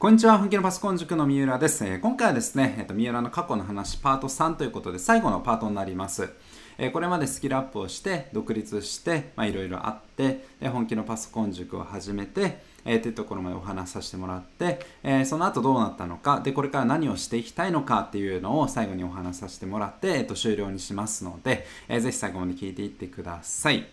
[0.00, 1.84] こんにちは、本気のパソコン塾の三浦です。
[1.84, 6.30] えー、今回はですね、えーと、三浦の過去の話パート3ということで最後のパートになります。
[6.78, 23.84] えー、これまでスキルアップをして、独立して、まあ、いろいろあって、で本気のパソコン塾を始めて、えー、というところまでお話しさせてもらって、えー、その後どうなったのか、で、これから何をしていきたいのかっていうのを最後にお話しさせてもらって、えー、と終了にしますので、えー、ぜひ最後まで聞いていってください。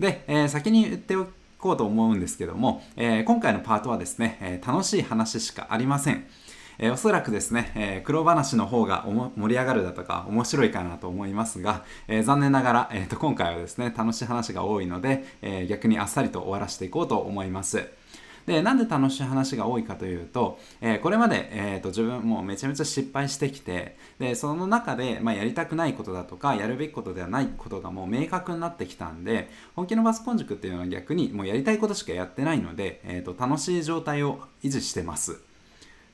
[0.00, 1.28] で、え、先に言ってお
[1.64, 6.26] こうと思うんですけども、えー、今回のパートはですね、えー、楽しい話しかありません。
[6.76, 17.88] えー、おそらくですね、えー、苦労話の方が盛り上がるだとか面白いかなと思いますが、えー、残念ながら、えーと、今回はですね、楽しい話が多いので、えー、逆にあっさりと終わらせていこうと思います。
[18.46, 35.53] で、なんで楽しい話が多いかというと、えー、これまで、えーと、自分もめちゃめちゃ失敗してきて、で、その中で、まあ、やりたくないことだとか、やるべきことではないことがもう明確になってきたんで、本気のバスコン塾っていうのは逆にもうやりたいことしかやってないので、えーと楽しい状態を維持してます。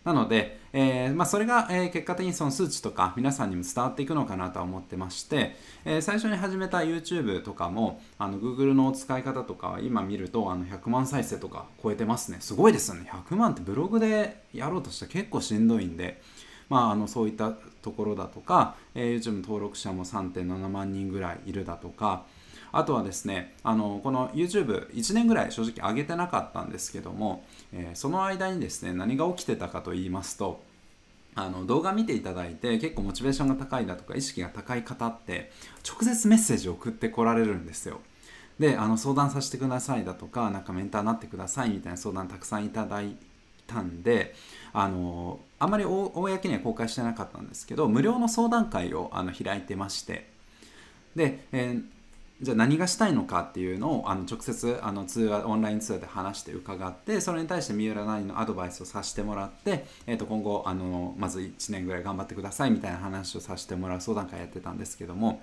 [0.05, 12.39] なので、えーまあ、それが、えー、結果的にその数値とか皆さんにも伝わっていくのかなとは思ってまして、えー、最初に始めた YouTube とかもあの Google の使い方とか今見るとあの100万再生とか超えてますね。
[12.41, 13.11] すごいですよね。
[13.13, 16.23] 100万ってブログでやろうとしたら結構しんどいんで、
[16.71, 22.25] まあ、あのそういったところだとか、え、YouTube 登録者も3.7万人ぐらいいるだとか
[22.73, 30.61] あとはですねあのこの YouTube1 年ぐらい正直上げてなかったんですけども、えー、その間にですね何が起きてたかと言いますと
[31.35, 35.53] あの動画見ていただいて結構モチベーションが高いだとか意識が高い方って
[35.89, 38.01] 直接メッセージを送ってこられるんですよ。
[38.59, 43.17] であの相談させてくださいだとかなんかメンターになってくださいみたいな相談たくさんいただい
[43.67, 44.35] たんで
[44.75, 50.29] あのあまり公には公開してなかったんですけど無料の相談会をあの開いてまして。
[51.17, 51.85] で、えー
[52.43, 65.43] じゃあ何がしたいのかっていうのをあの直接あの通話オンライン通話で話して伺ってそれに対して三浦なりのアドバイスをさせてもらって、えー、と今後あのまず1年ぐらい頑張ってくださいみたいな話をさせてもらう相談会やってたんですけども、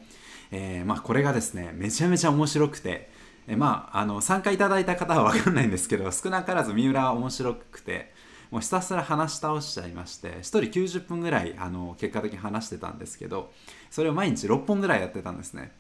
[0.52, 3.10] えー、まあ、これがですねめちゃめちゃ面白くて、
[3.48, 8.16] え、まあ、あの参加いただいた方は分かんないんですけど少なからず三浦は面白くて。
[8.50, 13.52] もうひたすら話し倒しちゃいまして1人90分ぐらいあの結果的に話してたんですけど
[13.92, 15.74] それを毎日6本ぐらいやってたんですね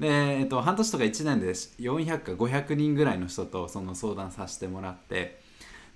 [0.00, 5.40] で、えっと、半年とか1年で400か500人ぐらいの人とその相談させてもらって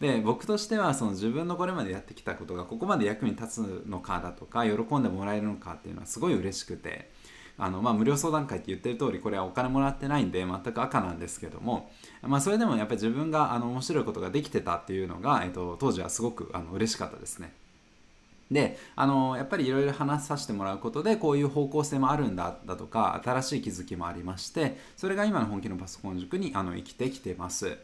[0.00, 7.10] で僕としてはその自分のこれまでやってきたことがここまで役に立つのかだとか喜んでもらえるのかっていうのはすごい嬉しくて
[7.56, 17.54] あの、まあ、無料相談会って言ってる通りこれはお金もらってないんで全く赤なんですけども、まあ、それでもやっぱり自分があの面白いことができてたっていうのが、えっと、当時はすごくあの嬉しかったですね。
[18.54, 27.76] であのやっぱりいろいろ話させてもらうことでこういう方向性もあるんだだとか新しい気づきもありましてそれが今の本気のパソコン塾にあの生きてきてます。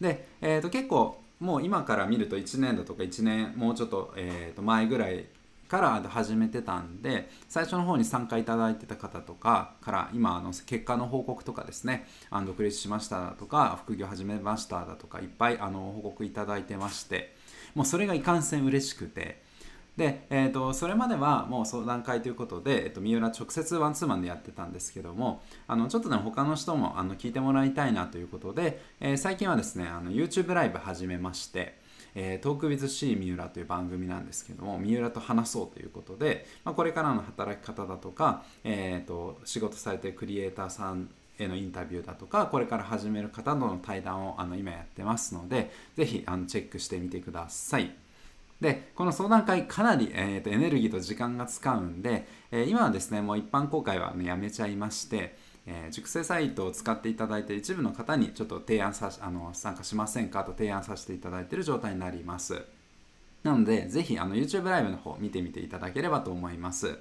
[0.00, 5.26] で、えー、と結構もう今から見ると1年だとか1年もうちょっと,、えー、と前ぐらい
[5.68, 12.06] から始めてたんで最初の方に参加いただいてた方とかから今あの結果の報告とかですね
[12.46, 17.34] 独立しましただとか副業始めましただとかいっぱいあの報告いただいてまして
[17.74, 19.44] もうそれがいかんせん嬉しくて
[19.96, 31.84] で、えーと、それまではもう相談会ということで、えーと、三浦直接ワンツーマンでやってたんですけどもあのちょっとね他の人もあの聞いてもらいたいなということで、えー、最近はですねあの YouTube ライブ始めまして
[32.18, 48.05] えー、トーク with C 三浦という番組なんですけども三浦と話そうということで、まあ、これからの働き方だとか、えーと、仕事されてるクリエイターさんへのインタビューだとかこれから始める方との対談をあの今やってますのでぜひあのチェックしてみてください。
[48.60, 55.36] でこの相談会かなり、えーと、エネルギーと時間が使うんで、えー、今はですねもう一般公開は、ね、やめちゃいまして、
[55.66, 60.42] えー、熟成サイトを使っていただいて一部の方にちょっと提案さあの参加しませんか？
[60.42, 62.62] と提案させていただいている状態になります。
[63.42, 66.98] なのでぜひあの YouTube ライブの方見てみていただければと思います。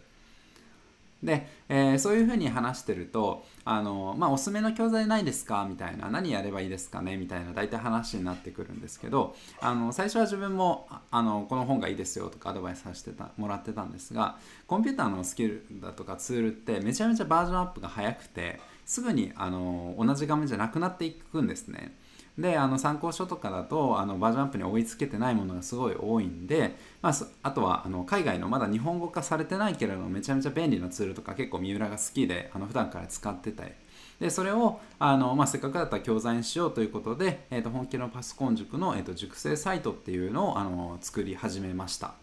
[1.23, 5.65] で、えー、そういうふうに話してるとあの、まあ、おすすめの教材ないですか？
[5.67, 7.17] みたいな何やればいいですかね？
[7.17, 21.97] みたいな大体話になってくるんですけどあの最初は自分もあのこの本がいいですよとかアドバイスさせてたもらってたんですがコンピューターのスキルだとかツールってめちゃめちゃバージョンアップが早くてすぐにあの同じ画面じゃなくなっていくんですね。
[22.37, 33.71] であの参考書とかだとあのバージョンアップに追いつけてないものがすごい多いんで、まあ、あとはあの海外のまだ日本語化されてないけれどもめちゃめちゃ便利なツールとか結構三浦が好きであの普段から使ってたり
[34.19, 42.15] でそれをあの、まあ、せっかくだったら教材にしようということで、えー、と本気のパソコン塾の、えー、と塾生サイトっていうのをあの作り始めました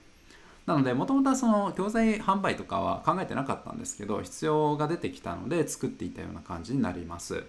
[0.67, 7.45] なのでもともとはその教材販売とかは考えてなかったんですけど必要が出てきたので作っていたような感じになります。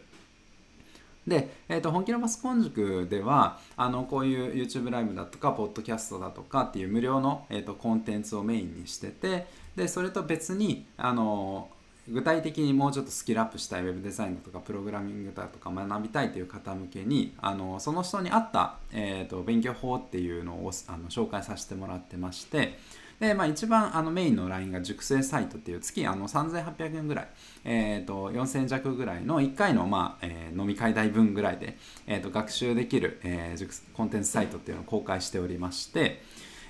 [1.27, 11.69] で、えー、と本気のパソコン塾ではあのこういう YouTube ライブだとかポッドキャストだとかっていう無料の、えー、とコンテンツをメインにしててでそれと別にあの
[12.09, 22.77] 具体的にもうちょっとスキルアップしたいウェブデザインだとかプログラミングだとか学びたいという方向けにあのその人に合った、えーと、勉強法っていうのをあの紹介させてもらってまして
[23.24, 27.28] で、まあ、一番あのメインの LINE が熟成サイトっていう月あの3800円ぐらい、
[27.64, 36.22] えーと、4000円弱ぐらいの1回の、まあえー、飲み会代分ぐらいで、えーと、学習できる、えー、コンテンツサイトっていうのを公開しておりまして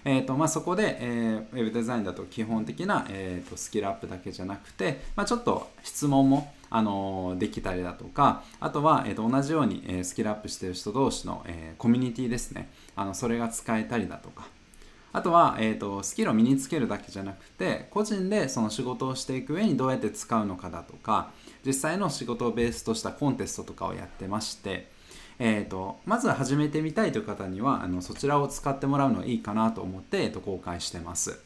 [0.05, 12.69] えーとまあ、そこで、えー、ウェブデザインだと基本的な、えーと、スキルアップだけじゃなくて、まあ、ちょっと質問も、あの、できたりだとかあとは、えーと、同じように、えー、スキルアップしてる人同士の、えー、コミュニティですね。
[12.97, 14.47] あのそれが使えたりだとか。
[15.13, 21.31] あとは、えーと、スキルを身につけるだけじゃなくて個人でその仕事をしていく上にどうやって使うのかだとか
[21.65, 24.91] 実際の仕事をベースとしたコンテストとかをやってまして
[25.39, 31.39] えーと、まず始めてみたいという方にはあのそちらを使ってもらうのいいかなと思って、えーと、公開してます。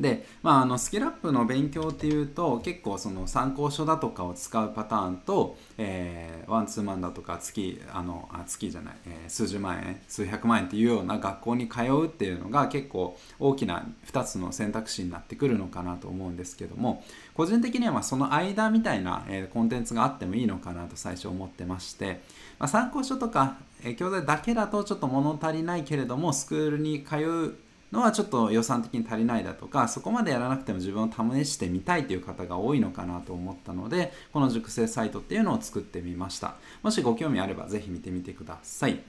[0.00, 17.04] で、まあ、あのスキルアップの勉強っていうと結構その参考書だとかを使うパターンと、えー、ワンツーマンだとか月あのあ月じゃない、えー、数十万円数百万円っていうような学校に通うっていうのが結構大きな2つの選択肢になってくるのかなと思うんですけども
[17.34, 22.20] 個人的にはその間みたいな、えー、コンテンツがあってもいいのかなと最初思ってまして、
[22.58, 27.63] まあ、参考書とか、えー、教材だけだとちょっと物足りないけれどもスクールに通う
[27.94, 36.56] のはちょっと予算的に足りないだとかそこまでやらなくても自分を試してみたいという方が多いのかなと思ったのでこの熟成サイトっていうのを作ってみました。
[36.82, 39.00] もしご興味あればぜひ見てみてください。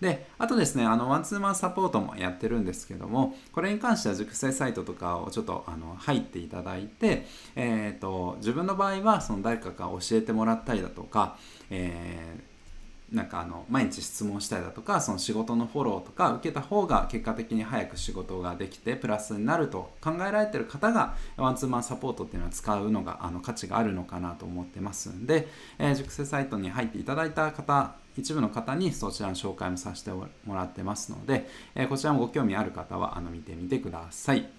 [0.00, 7.26] であとですねあのワンツーマンサポートもやってるんですけどもこれに関しては熟成サイトとかをちょっとあの入っていただいて、
[7.56, 11.36] えーと、自分の場合はその誰かが教えてもらったりだとか、
[11.70, 12.57] えー
[13.12, 34.57] なんかあの毎日質問したりだとかその仕事のフォローとか受けた方が結果的に早く仕事ができてプラスになると考えられてる方がワンツーマンサポートっていうのは使うのがあの価値があるのかなと思ってますんで、えー、熟成サイトに入っていただいた方一部の方にそちらの紹介もさせてもらってますので、えー、こちらもご興味ある方はあの見てみてください。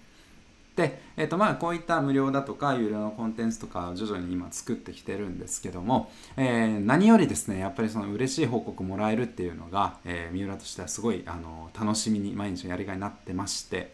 [0.80, 13.92] で、えーとまあ、こういった無料だとか有料のコンテンツとかを徐々に今作ってきてるんですけども、えー、何よりですねやっぱりその嬉しい報告もらえるっていうのが、えー、三浦としてはすごいあの楽しみに毎日やりがいになってまして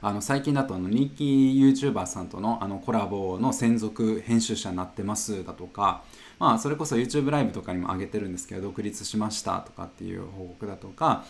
[0.00, 6.02] あの最近だとあの人気 YouTuber さんとのあのコラボの専属編集者になってますだとか、
[6.38, 11.26] まあ、それこそ YouTube ライブとかにも上げてるんですけど独立しましたとかっていう報告だとか、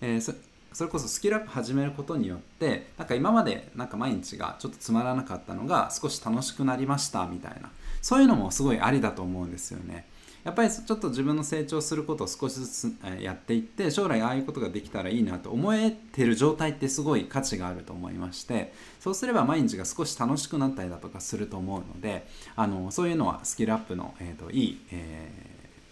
[0.00, 0.34] えー
[0.74, 7.70] それこそスキルアップ始めることによってなんか今までなんか毎日がちょっとつまらなかったのが少し楽しくなりましたみたいな
[8.02, 10.04] そういうのもすごいありだと思うんですよね
[10.42, 22.26] やっぱりちょっと自分の成長することを少しずつやっていって将来ああいうことができたらいいなと思えてる状態ってすごい価値があると思いましてそうすれば毎日が少し楽しくなったりだとかすると思うので
[22.56, 25.30] あのそういうのはスキルアップの、えーと、いい、え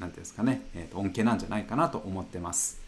[0.00, 2.81] ー、ていうんですかね、えーと恩恵なんじゃないかなと思ってます。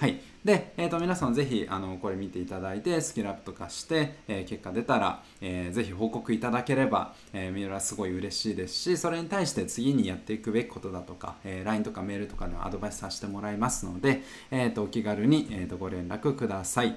[0.00, 0.18] はい。
[0.46, 16.96] で、えー、と皆さんぜひあのこれ見ていただいてスキルアップとかして、えー、結果出たら、えー、ぜひ報告いただければ、えー、三浦すごい嬉しいですしそれに対して次にやっていくべきことだとか、えー、LINE とかメールとかでアドバイスさせてもらいますので、えー、とお気軽に、えー、とご連絡ください。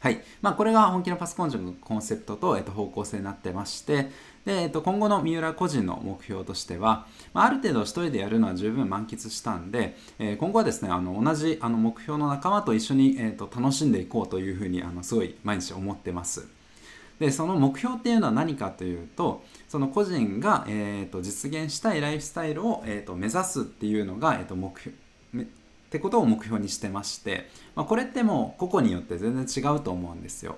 [0.00, 0.22] はい。
[0.40, 4.08] まあ、これが本気のパソコン塾のコンセプトと、えっと、方向性になってまして、
[4.44, 16.48] で、えっと、今後の三浦個人の目標としては、まあ、ある程度一人でやるのは十分満喫したんで、えー、今後はですね、あの同じあの目標の仲間と一緒に、えっと、楽しんでいこうというふうに、あのすごい毎日思ってます。
[17.18, 24.96] でその目標っていうのは何かというとその個人が、えーと、実現したいライフスタイルを、えーと、目指すっていうのが、えーと目標
[25.90, 30.56] ってことを目標にしてまして、まあ、これってもう個々によって全然違うと思うんですよ。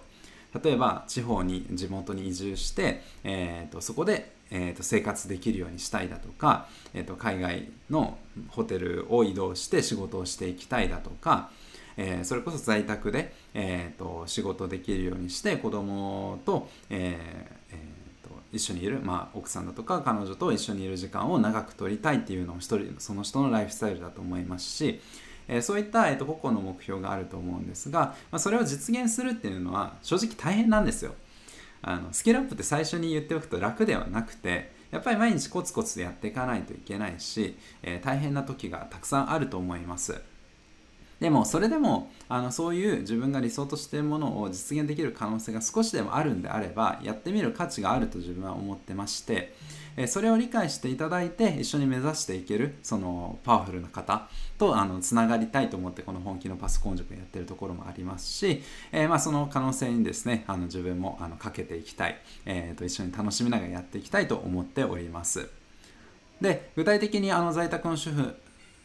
[0.63, 8.19] 例えば地方に地元に移住して、えーと、そこで、えーと、生活できるようにしたいだとか、えーと、海外の
[8.49, 11.51] ホテルを移動して仕事をしていきたいだとか、
[11.97, 25.01] えー、それこそ在宅で、えー、と仕事できるようにして子供と、えーえー、と一緒にいる、まあ、奥さんだとか彼女と一緒にいる時間を長く取りたいっていうのも一人その人のライフスタイルだと思いますし
[25.49, 31.15] えー、そういった、えーと、個々の目標があると思うんですが、まあ、それを実現するっていうのは正直大変なんですよ。
[31.85, 40.21] あのスキルアップって最初に言っておくと楽ではなくてやっぱり毎日コツコツやっていかないといけないし、えー、大変な時がたくさんあると思います。
[41.23, 49.55] でもそれでもあのそういう自分が理想としているものを実現できる可能性が少しでもあるんであればやってみる価値があると自分は思ってまして
[49.97, 58.61] えそれを理解していただいて一緒に目指していけるそのパワフルな方とあのつながりたいと思ってこの本気のパソコン塾やってるところもありますし、
[58.91, 65.49] えー、まあ、その可能性にですねあの自分もあのかけていきたい、えー、と一緒に楽しみながらやっていきたいと思っております。
[66.41, 68.35] で具体的にあの在宅の主婦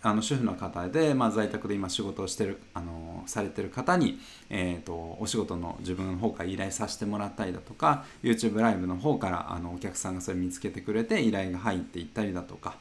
[0.07, 12.77] あの主婦の方で、まあ、在宅で今仕事をしてるあのされてる方に、えーと、お仕事の自分の方から依頼させてもらったりだとか YouTube ライブの方からあのお客さんがそれ見つけてくれて依頼が入っていったりだとか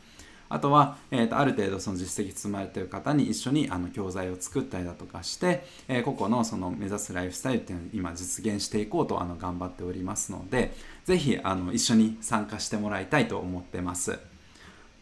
[0.48, 10.72] あとは、えーと、ある程度その実績積まれてる方に一緒にあの教材を作ったりだとかして、えー、個々のその目指すライフスタイルっていうのを今実現していこうとあの頑張っておりますので
[11.04, 14.20] ぜひあの一緒に参加してもらいたいと思ってます。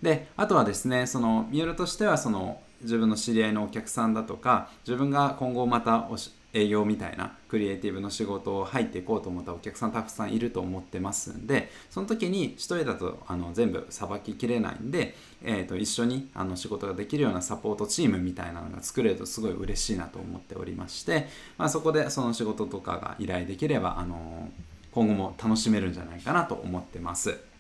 [0.04, 6.08] であとはですねその三浦としてはその自分の知り合いのお客さんだとか自分が今後また
[6.52, 24.48] 営業みたいなクリエイティブの仕事を入っていこうと思ったお客さんたくさんいると思ってますんでその時に一人だとあの全部さばききれないんで、えー、と一緒にあの仕事ができるようなサポートチームみたいなのが作れるとすごい嬉しいなと思っておりまして、まあ、そこでその仕事とかが依頼できれば、あの
[24.92, 27.53] 今後も楽しめるんじゃないかなと思ってます。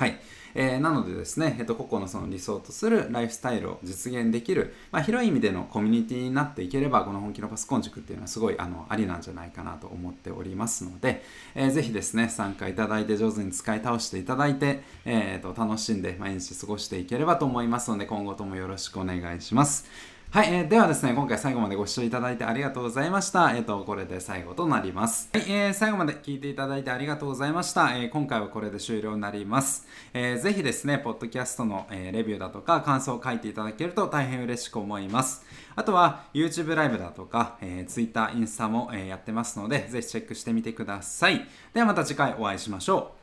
[0.00, 0.18] はい。
[0.54, 11.22] えー、なのでですね、えっと、個々のその理想とするライフスタイルを実現できる、まあ、広い意味でのコミュニティになっていければ、この本気のパソコン塾っていうのはすごいあのありなんじゃないかなと思っておりますので、
[11.54, 19.84] えー、ぜひですね、参加いただいて上手に使い倒していただいて、えーと楽しんで毎日過ごしていければと思いますので、今後ともよろしくお願いします。
[20.32, 23.52] はい、えー、ではですね、今回最後までご視聴いただいてありがとうございました。
[23.52, 25.28] えっ、ー、と、これで最後となります。
[25.32, 27.96] はい、えー、最後まで聞いていただいてありがとうございました。
[27.96, 29.88] えー、今回はこれで終了になります。
[30.14, 35.44] えー、ぜひですね、ポッドキャストの、えー、レビューだとか感想を書いていただけると大変嬉しく思います。
[35.74, 41.44] あとは YouTube ライブだとか、えー、Twitter、インスタも、えー、やってますので、ぜひチェックしてみてください。
[41.74, 43.19] ではまた次回お会いしましょう。